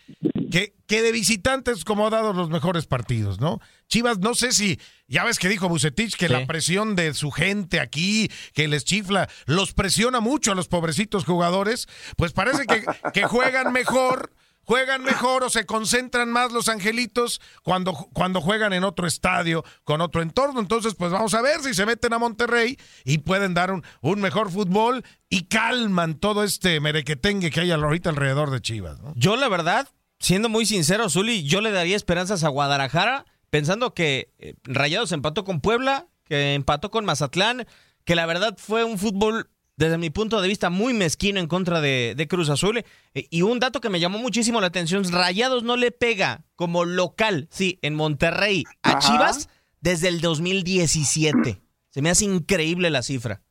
[0.51, 3.59] que, que de visitantes como ha dado los mejores partidos, ¿no?
[3.87, 6.33] Chivas, no sé si, ya ves que dijo Bucetich que Sí.
[6.33, 11.25] la presión de su gente aquí, que les chifla, los presiona mucho a los pobrecitos
[11.25, 14.31] jugadores, pues parece que, que juegan mejor
[14.63, 20.01] juegan mejor o se concentran más los angelitos cuando, cuando juegan en otro estadio, con
[20.01, 20.59] otro entorno.
[20.59, 24.19] Entonces, pues vamos a ver si se meten a Monterrey y pueden dar un, un
[24.19, 28.99] mejor fútbol y calman todo este merequetengue que hay ahorita alrededor de Chivas.
[28.99, 29.13] ¿no?
[29.15, 29.87] Yo, la verdad,
[30.19, 35.43] siendo muy sincero, Zuli, yo le daría esperanzas a Guadalajara, pensando que eh, Rayados empató
[35.43, 37.67] con Puebla, que empató con Mazatlán,
[38.03, 41.81] que la verdad fue un fútbol, desde mi punto de vista, muy mezquino en contra
[41.81, 42.83] de, de Cruz Azul.
[43.13, 46.85] Eh, y un dato que me llamó muchísimo la atención, Rayados no le pega como
[46.85, 48.99] local, sí, en Monterrey, a Ajá.
[48.99, 49.49] Chivas
[49.81, 51.61] desde el 2017.
[51.89, 53.41] Se me hace increíble la cifra.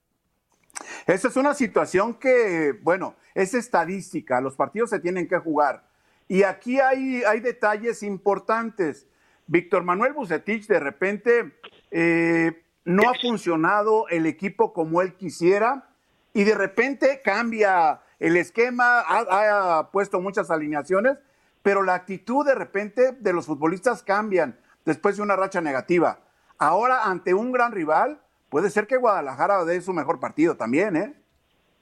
[1.07, 5.86] Esa es una situación que, bueno, es estadística, los partidos se tienen que jugar.
[6.29, 9.07] Y aquí hay, hay detalles importantes.
[9.47, 11.59] Víctor Manuel Bucetich de repente
[11.91, 15.89] eh, no ha funcionado el equipo como él quisiera
[16.33, 21.19] y de repente cambia el esquema, ha, puesto muchas alineaciones,
[21.63, 26.21] pero la actitud de repente de los futbolistas cambian después de una racha negativa.
[26.59, 31.15] Ahora, ante un gran rival, puede ser que Guadalajara dé su mejor partido también, ¿eh?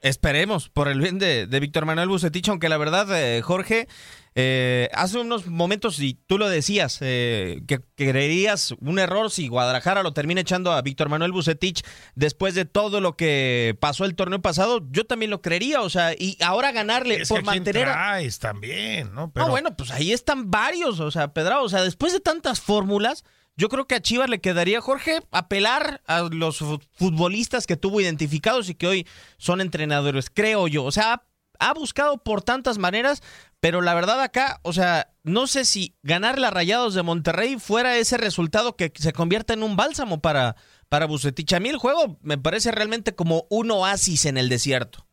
[0.00, 3.88] Esperemos, por el bien de, Víctor Manuel Bucetich, aunque la verdad, eh, Jorge,
[4.34, 10.02] eh, hace unos momentos, y tú lo decías, eh, que creerías un error si Guadalajara
[10.02, 14.42] lo termina echando a Víctor Manuel Bucetich después de todo lo que pasó el torneo
[14.42, 17.84] pasado, yo también lo creería, o sea, y ahora ganarle por mantener...
[17.84, 19.30] Traes también, ¿no?
[19.34, 23.24] No, bueno, pues ahí están varios, o sea, Pedro, o sea, después de tantas fórmulas
[23.56, 26.58] yo creo que a Chivas le quedaría, Jorge, apelar a los
[26.92, 29.06] futbolistas que tuvo identificados y que hoy
[29.38, 30.82] son entrenadores, creo yo.
[30.82, 31.22] O sea,
[31.60, 33.22] ha buscado por tantas maneras,
[33.64, 37.96] pero la verdad acá, o sea, no sé si ganar la Rayados de Monterrey fuera
[37.96, 40.56] ese resultado que se convierta en un bálsamo para,
[40.90, 41.50] para Bucetich.
[41.54, 45.06] A mí el juego me parece realmente como un oasis en el desierto.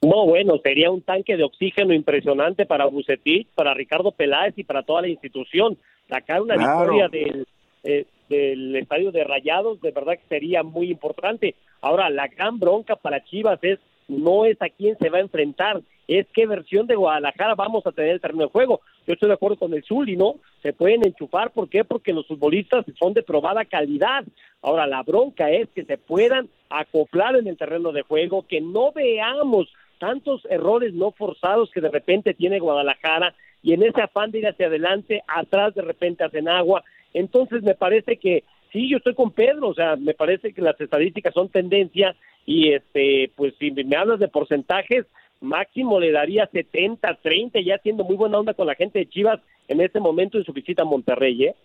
[0.00, 4.82] No, bueno, sería un tanque de oxígeno impresionante para Bucetich, para Ricardo Peláez y para
[4.82, 5.76] toda la institución
[6.08, 7.46] sacar una victoria del,
[7.84, 11.56] eh, del estadio de Rayados, de verdad que sería muy importante.
[11.82, 15.82] Ahora, la gran bronca para Chivas es no es a quién se va a enfrentar,
[16.18, 18.80] es qué versión de Guadalajara vamos a tener el terreno de juego.
[19.06, 20.36] Yo estoy de acuerdo con el Zuli, ¿no?
[20.62, 21.84] Se pueden enchufar, ¿por qué?
[21.84, 24.24] Porque los futbolistas son de probada calidad.
[24.60, 28.90] Ahora, la bronca es que se puedan acoplar en el terreno de juego, que no
[28.92, 29.68] veamos
[29.98, 34.48] tantos errores no forzados que de repente tiene Guadalajara y en ese afán de ir
[34.48, 36.82] hacia adelante, atrás de repente hacen agua.
[37.14, 38.42] Entonces me parece que
[38.72, 42.72] sí, yo estoy con Pedro, o sea, me parece que las estadísticas son tendencia y
[42.72, 45.06] este, pues si me hablas de porcentajes,
[45.40, 49.40] máximo le daría 70, 30, ya siendo muy buena onda con la gente de Chivas
[49.68, 51.56] en este momento en su visita a Monterrey, ¿eh?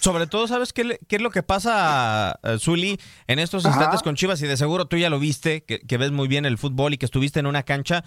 [0.00, 4.16] Sobre todo, ¿sabes qué, qué es lo que pasa, uh, Zuli, en estos instantes con
[4.16, 4.42] Chivas?
[4.42, 6.98] Y de seguro tú ya lo viste, que, que, ves muy bien el fútbol y
[6.98, 8.02] que estuviste en una cancha.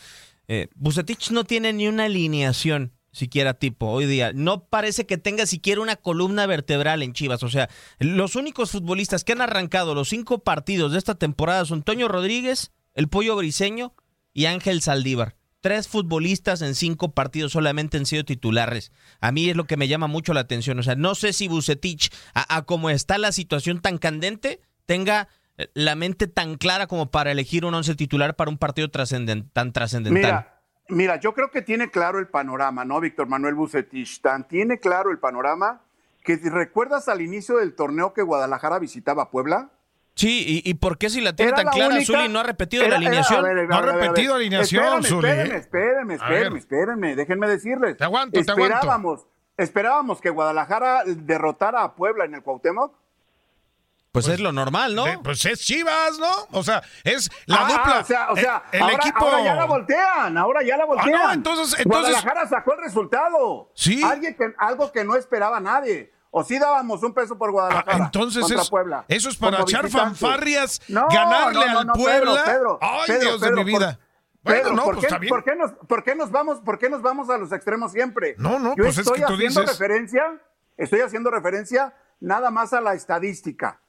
[0.48, 4.32] Eh, Bucetich no tiene ni una alineación siquiera tipo hoy día.
[4.34, 7.44] No parece que tenga siquiera una columna vertebral en Chivas.
[7.44, 11.84] O sea, los únicos futbolistas que han arrancado los cinco partidos de esta temporada son
[11.84, 13.94] Toño Rodríguez, el Pollo Briseño
[14.34, 15.36] y Ángel Saldívar.
[15.62, 18.92] Tres futbolistas en cinco partidos solamente han sido titulares.
[19.20, 20.80] A mí es lo que me llama mucho la atención.
[20.80, 25.28] O sea, no sé si Bucetich, a, como está la situación tan candente, tenga
[25.76, 30.48] la mente tan clara como para elegir un once titular para un partido tan trascendental.
[30.90, 33.00] Mira, yo creo que tiene claro el panorama, ¿no?
[33.00, 35.82] Víctor Manuel Bucetich, tan tiene claro el panorama
[36.24, 39.72] que recuerdas al inicio del torneo que Guadalajara visitaba Puebla.
[40.14, 43.68] Sí, ¿y, por qué si la tiene tan clara Zuli no ha repetido la alineación?
[43.68, 45.30] no ha repetido alineación, Zuli.
[45.30, 47.98] Espérenme, espérenme, espérenme, espérenme, déjenme decirles.
[47.98, 49.28] Te aguanto, esperábamos, te aguanto.
[49.58, 52.94] Esperábamos que Guadalajara derrotara a Puebla en el Cuauhtémoc
[54.12, 55.06] pues, es lo normal, ¿no?
[55.24, 56.30] pues es Chivas, ¿no?
[56.52, 58.00] O sea, es la ah, dupla.
[58.00, 59.26] O sea, o sea el, equipo.
[59.26, 61.16] Ahora ya la voltean, ahora ya la voltean.
[61.16, 62.12] Ah, no, entonces, entonces.
[62.12, 63.72] Guadalajara sacó el resultado.
[63.74, 64.04] Sí.
[64.04, 66.12] Alguien que, algo que no esperaba nadie.
[66.34, 67.98] O sí dábamos un peso por Guadalajara.
[68.06, 72.44] Ah, entonces contra es, Puebla, eso es para echar fanfarrias, ganarle al Puebla.
[72.46, 74.00] Pedro, Ay, Dios de mi vida.
[74.42, 77.02] bueno, no, ¿por, pues qué, ¿por, qué nos, ¿por, qué nos, vamos, ¿por qué nos
[77.02, 78.36] vamos a los extremos siempre?
[78.38, 79.80] No, no, Yo pues estoy es que tú haciendo dices...
[79.80, 80.42] referencia,
[80.78, 83.82] estoy haciendo referencia nada más a la estadística.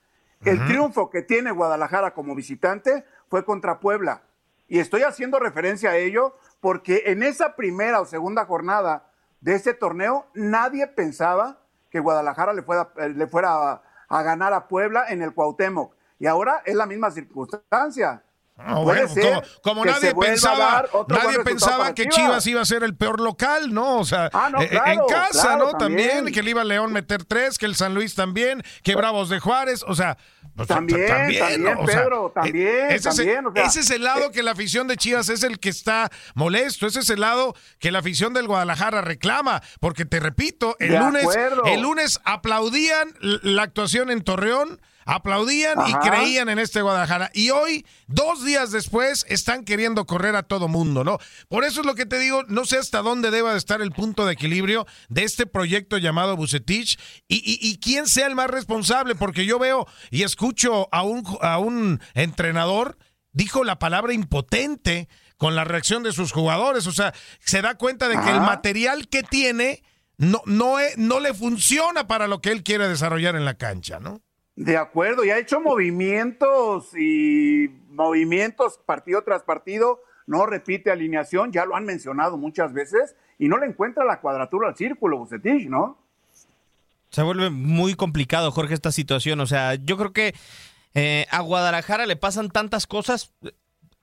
[0.45, 4.23] El triunfo que tiene Guadalajara como visitante fue contra Puebla.
[4.67, 9.09] Y estoy haciendo referencia a ello porque en esa primera o segunda jornada
[9.41, 11.62] de ese torneo nadie pensaba
[11.93, 15.95] que Guadalajara le fuera, eh, le fuera a, a ganar a Puebla en el Cuauhtémoc.
[16.19, 18.25] Y ahora es la misma circunstancia.
[18.65, 22.47] Ah, bueno, como, como nadie pensaba, nadie pensaba que Chivas.
[22.47, 23.99] iba a ser el peor local, ¿no?
[23.99, 25.79] O sea, ah, no, eh, claro, en casa, claro, ¿no?
[25.79, 26.33] También.
[26.33, 29.85] que le iba León meter tres, que el San Luis también, que Bravos de Juárez,
[29.87, 30.17] o sea,
[30.55, 31.85] pues, también, también, también ¿no?
[31.85, 34.97] Pedro, sea, también, ese, también, o sea, ese es el lado que la afición de
[34.97, 39.01] Chivas es el que está molesto, ese es el lado que la afición del Guadalajara
[39.01, 41.65] reclama, porque te repito, el lunes, acuerdo.
[41.65, 47.31] el lunes aplaudían la actuación en Torreón, aplaudían y creían en este Guadalajara.
[47.35, 51.19] Y hoy, dos días después, están queriendo correr a todo mundo, ¿no?
[51.49, 53.93] Por eso es lo que te digo, no sé hasta dónde deba de estar el
[53.93, 56.99] punto de equilibrio de este proyecto llamado Bucetich
[57.29, 61.25] y, y, y quién sea el más responsable, porque yo veo y escucho a un,
[61.41, 62.99] a un entrenador,
[63.33, 68.09] dijo la palabra impotente con la reacción de sus jugadores, o sea, se da cuenta
[68.09, 69.83] de que el material que tiene
[70.17, 74.23] no, no, no le funciona para lo que él quiere desarrollar en la cancha, ¿no?
[74.57, 81.65] De acuerdo, y ha hecho movimientos y movimientos partido tras partido, no repite alineación, ya
[81.65, 85.99] lo han mencionado muchas veces, y no le encuentra la cuadratura al círculo, Bucetich, ¿no?
[87.11, 89.41] Se vuelve muy complicado, Jorge, esta situación.
[89.41, 90.35] O sea, yo creo que
[90.95, 93.35] eh, a Guadalajara le pasan tantas cosas.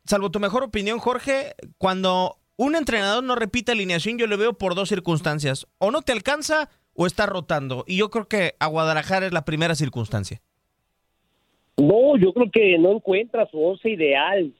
[0.06, 4.76] Salvo tu mejor opinión, Jorge, cuando un entrenador no repite alineación, yo le veo por
[4.76, 5.66] dos circunstancias.
[5.78, 6.70] O no te alcanza
[7.02, 7.86] o está rotando.
[7.88, 10.42] Y yo creo que a Guadalajara es la primera circunstancia.
[11.78, 14.52] No, yo creo que no encuentra su once ideal.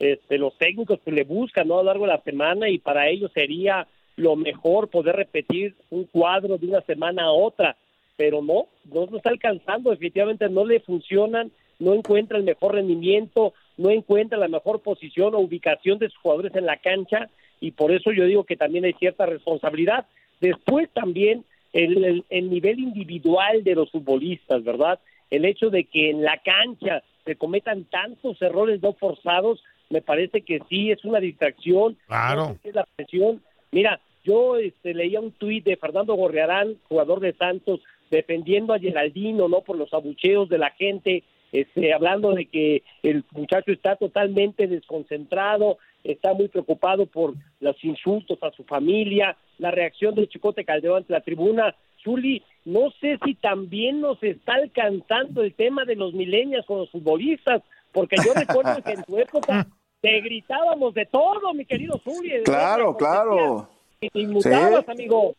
[0.00, 1.74] Este, los técnicos que le buscan ¿no?
[1.74, 3.86] a lo largo de la semana y para ellos sería
[4.16, 7.76] lo mejor poder repetir un cuadro de una semana a otra
[8.16, 13.54] pero no, no, no está alcanzando, definitivamente no le funcionan, no encuentra el mejor rendimiento,
[13.76, 17.28] no encuentra la mejor posición o ubicación de sus jugadores en la cancha
[17.60, 20.06] y por eso yo digo que también hay cierta responsabilidad.
[20.40, 25.00] Después también el, el, nivel individual de los futbolistas, ¿verdad?
[25.30, 30.42] El hecho de que en la cancha se cometan tantos errores no forzados, me parece
[30.42, 31.96] que sí es una distracción.
[32.06, 32.56] Claro.
[32.62, 33.42] Es la presión.
[33.72, 39.48] Mira, yo este, leía un tuit de Fernando Gorrearán, jugador de Santos, defendiendo a Geraldino,
[39.48, 39.62] ¿no?
[39.62, 41.24] Por los abucheos de la gente,
[41.54, 48.42] este, hablando de que el muchacho está totalmente desconcentrado, está muy preocupado por los insultos
[48.42, 51.76] a su familia, la reacción del Chicote Calderón ante la tribuna.
[52.02, 56.90] Zuli, no sé si también nos está alcanzando el tema de los milenios con los
[56.90, 59.68] futbolistas, porque yo recuerdo que en tu época
[60.00, 62.42] te gritábamos de todo, mi querido Zuli.
[62.44, 63.68] Claro, claro.
[64.00, 65.36] Y te inmutabas, amigo.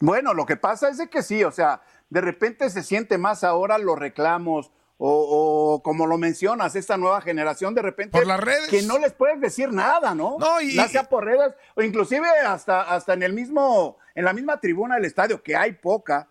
[0.00, 3.44] Bueno, lo que pasa es de que sí, o sea, de repente se siente más
[3.44, 4.70] ahora los reclamos
[5.06, 8.68] o, como lo mencionas, esta nueva generación de repente por las redes.
[8.68, 10.38] que no les puedes decir nada, ¿no?
[10.38, 14.32] No, y ya sea por redes o inclusive hasta, hasta en el mismo, en la
[14.32, 16.30] misma tribuna del estadio, que hay poca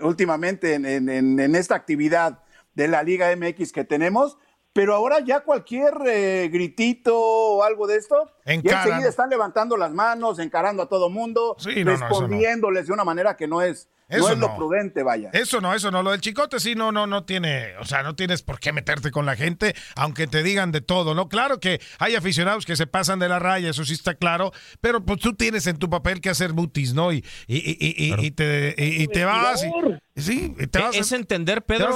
[0.00, 2.42] últimamente en, en, en esta actividad
[2.74, 4.36] de la Liga MX que tenemos,
[4.72, 9.92] pero ahora ya cualquier eh, gritito o algo de esto, ya enseguida están levantando las
[9.92, 14.56] manos, encarando a todo mundo, respondiéndoles de una manera que no es no es lo
[14.56, 15.30] prudente, vaya.
[15.32, 16.02] Eso no, eso no.
[16.02, 19.10] Lo del chicote sí, no, no, no tiene, o sea, no tienes por qué meterte
[19.10, 21.28] con la gente, aunque te digan de todo, ¿no?
[21.28, 25.04] Claro que hay aficionados que se pasan de la raya, eso sí está claro, pero
[25.04, 27.12] pues tú tienes en tu papel que hacer mutis, ¿no?
[27.12, 29.64] Y, y, y, y te, y, te vas.
[30.16, 31.90] sí, te vas es entender, Pedro.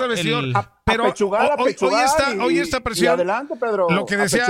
[0.85, 3.15] pero hoy, está, hoy esta presión.
[3.15, 3.89] adelante, Pedro.
[3.91, 4.47] Lo que decía,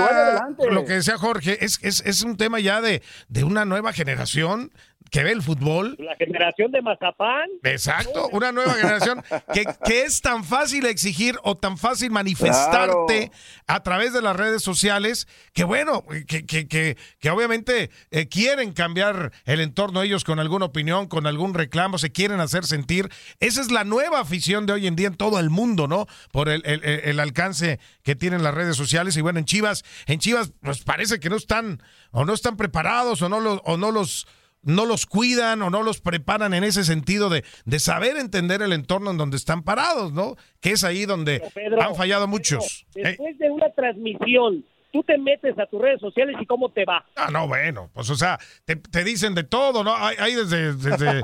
[0.70, 4.72] lo que decía Jorge es, es, es un tema ya de, de una nueva generación
[5.14, 5.94] que ve el fútbol.
[6.00, 7.48] La generación de Mazapán.
[7.62, 13.30] Exacto, una nueva generación que, que, es tan fácil exigir o tan fácil manifestarte
[13.68, 18.72] a través de las redes sociales que bueno, que, que, que, que obviamente eh, quieren
[18.72, 23.08] cambiar el entorno ellos con alguna opinión, con algún reclamo, se quieren hacer sentir.
[23.38, 26.08] Esa es la nueva afición de hoy en día en todo el mundo, ¿no?
[26.32, 29.16] Por el, el, el alcance que tienen las redes sociales.
[29.16, 33.22] Y bueno, en Chivas, en Chivas, pues parece que no están, o no están preparados,
[33.22, 34.26] o no los, o no los
[34.64, 38.72] no los cuidan o no los preparan en ese sentido de, de saber entender el
[38.72, 40.36] entorno en donde están parados, ¿no?
[40.60, 41.42] Que es ahí donde
[41.80, 42.86] han fallado muchos.
[42.94, 47.04] después de una transmisión tú te metes a tus redes sociales y cómo te va.
[47.16, 49.92] Ah, no, bueno, pues o sea, te, te dicen de todo, ¿no?
[49.92, 50.72] Hay, desde...
[50.72, 51.20] desde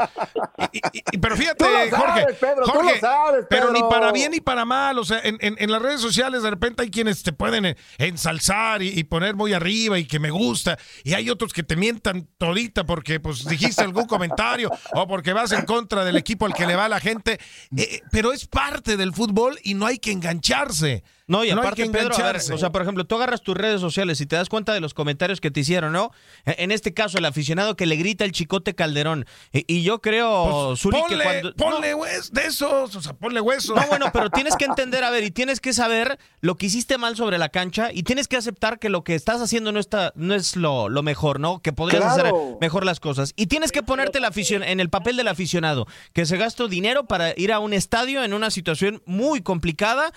[1.13, 2.27] y, pero fíjate, Jorge,
[2.65, 3.01] Jorge
[3.49, 6.43] pero ni para bien ni para mal, o sea, en, en, en, las redes sociales
[6.43, 10.31] de repente hay quienes te pueden eh, ensalzar y, poner muy arriba y que me
[10.31, 15.33] gusta, y hay otros que te mientan todita porque pues dijiste algún comentario o porque
[15.33, 17.39] vas en contra del equipo al que le va la gente,
[17.77, 21.05] eh, pero es parte del fútbol y no hay que engancharse.
[21.31, 22.13] No, y aparte, Pedro,
[22.53, 24.95] o sea, por ejemplo, tú agarras tus redes sociales y te das cuenta de los
[24.95, 26.11] comentarios que te hicieron, ¿no?
[26.45, 29.27] E, en este caso, el aficionado que le grita el chicote Calderón.
[29.53, 31.55] Y, yo creo, pues, ponle, que cuando.
[31.55, 31.95] Ponle
[32.33, 33.77] de esos, o sea, ponle hueso.
[33.77, 36.99] No, bueno, pero tienes que entender, a ver, y tienes que saber lo que hiciste
[36.99, 40.13] mal sobre la cancha y tienes que aceptar que lo que estás haciendo no está,
[40.17, 41.63] no es lo, lo mejor, ¿no?
[41.63, 43.35] Que podrías hacer mejor las cosas.
[43.37, 47.05] Y tienes que ponerte la afición, en el papel del aficionado, que se gastó dinero
[47.05, 50.13] para ir a un estadio en una situación muy complicada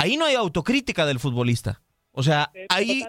[0.00, 1.80] ahí no hay autocrítica del futbolista.
[2.12, 3.04] O sea, ahí...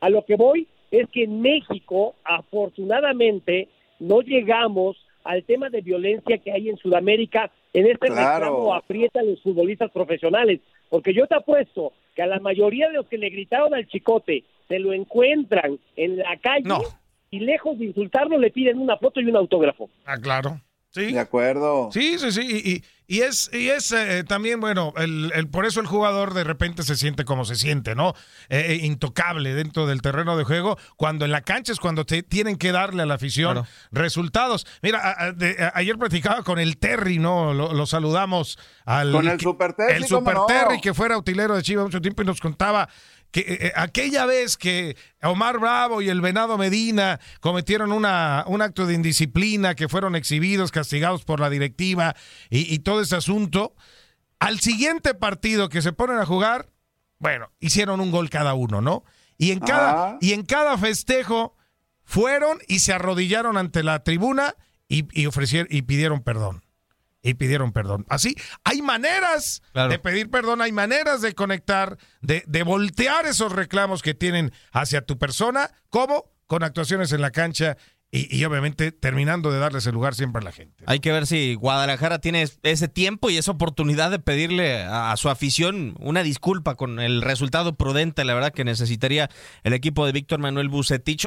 [0.00, 3.68] A lo que voy es que en México, afortunadamente,
[3.98, 7.50] no llegamos al tema de violencia que hay en Sudamérica.
[7.72, 8.72] En este claro.
[8.74, 10.60] aprieta a los futbolistas profesionales.
[10.90, 14.44] Porque yo te apuesto que a la mayoría de los que le gritaron al chicote
[14.68, 16.68] se lo encuentran en la calle
[17.30, 19.90] y lejos de insultarlo le piden una foto y un autógrafo.
[20.04, 20.60] Ah, claro.
[20.94, 21.12] Sí.
[21.12, 21.90] De acuerdo.
[21.92, 22.40] Sí, sí, sí.
[22.42, 26.32] Y, y- y es, y es eh, también, bueno, el, el- por eso el jugador
[26.32, 28.14] de repente se siente como se siente, ¿no?
[28.48, 32.22] Eh, eh, intocable dentro del terreno de juego, cuando en la cancha es cuando te
[32.22, 33.68] tienen que darle a la afición Claro.
[33.92, 34.66] resultados.
[34.82, 37.52] Mira, a- a- de- a- ayer platicaba con el Terry, ¿no?
[37.52, 39.12] Lo, lo saludamos al...
[39.12, 40.46] Con el Super Terry, El ¿cómo Super no?
[40.46, 42.88] Terry, que fuera utilero de Chivas mucho tiempo y nos contaba
[43.34, 48.62] que eh, eh, aquella vez que Omar Bravo y el Venado Medina cometieron una, un
[48.62, 52.14] acto de indisciplina, que fueron exhibidos, castigados por la directiva
[52.48, 53.74] y, y todo ese asunto,
[54.38, 56.70] al siguiente partido que se ponen a jugar,
[57.18, 59.02] bueno, hicieron un gol cada uno, ¿no?
[59.36, 60.18] Y en cada, Ah.
[60.20, 61.56] y en cada festejo
[62.04, 64.54] fueron y se arrodillaron ante la tribuna
[64.86, 66.63] y, y ofrecieron y pidieron perdón.
[67.26, 68.04] Y pidieron perdón.
[68.08, 69.90] Así, hay maneras Claro.
[69.90, 75.00] de pedir perdón, hay maneras de conectar, de, de voltear esos reclamos que tienen hacia
[75.00, 77.78] tu persona, como con actuaciones en la cancha
[78.10, 80.84] y, y obviamente terminando de darles el lugar siempre a la gente.
[80.86, 85.16] Hay que ver si Guadalajara tiene ese tiempo y esa oportunidad de pedirle a, a
[85.16, 89.30] su afición una disculpa con el resultado prudente, la verdad que necesitaría
[89.62, 91.26] el equipo de Víctor Manuel Bucetich.